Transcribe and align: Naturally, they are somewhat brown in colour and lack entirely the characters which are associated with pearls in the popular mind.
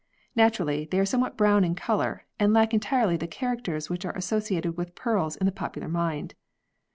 Naturally, 0.35 0.85
they 0.89 0.97
are 0.99 1.05
somewhat 1.05 1.37
brown 1.37 1.63
in 1.63 1.75
colour 1.75 2.25
and 2.39 2.53
lack 2.53 2.73
entirely 2.73 3.17
the 3.17 3.27
characters 3.27 3.87
which 3.87 4.03
are 4.03 4.17
associated 4.17 4.75
with 4.75 4.95
pearls 4.95 5.35
in 5.35 5.45
the 5.45 5.51
popular 5.51 5.87
mind. 5.87 6.33